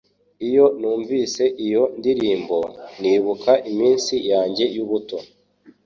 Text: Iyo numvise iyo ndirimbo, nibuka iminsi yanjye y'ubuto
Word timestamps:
Iyo 0.47 0.65
numvise 0.79 1.43
iyo 1.65 1.83
ndirimbo, 1.99 2.57
nibuka 3.01 3.51
iminsi 3.71 4.13
yanjye 4.31 4.65
y'ubuto 4.75 5.17